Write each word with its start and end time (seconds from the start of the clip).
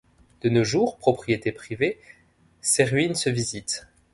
De 0.41 0.49
nos 0.49 0.63
jours 0.63 0.97
propriété 0.97 1.51
privée, 1.51 1.99
ses 2.59 2.85
ruines 2.85 3.13
se 3.13 3.29
visitent. 3.29 3.85